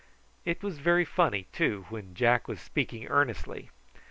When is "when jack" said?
1.89-2.47